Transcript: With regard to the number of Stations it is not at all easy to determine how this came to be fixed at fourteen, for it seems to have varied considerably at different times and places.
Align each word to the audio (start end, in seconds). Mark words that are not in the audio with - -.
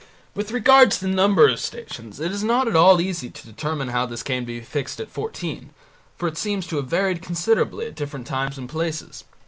With 0.33 0.49
regard 0.49 0.89
to 0.89 0.99
the 1.01 1.07
number 1.07 1.47
of 1.47 1.59
Stations 1.59 2.19
it 2.19 2.31
is 2.31 2.43
not 2.43 2.67
at 2.67 2.75
all 2.75 2.99
easy 2.99 3.29
to 3.29 3.45
determine 3.45 3.89
how 3.89 4.07
this 4.07 4.23
came 4.23 4.41
to 4.41 4.47
be 4.47 4.59
fixed 4.61 4.99
at 4.99 5.11
fourteen, 5.11 5.69
for 6.17 6.27
it 6.27 6.39
seems 6.39 6.65
to 6.65 6.77
have 6.77 6.87
varied 6.87 7.21
considerably 7.21 7.85
at 7.85 7.93
different 7.97 8.25
times 8.25 8.57
and 8.57 8.67
places. 8.67 9.25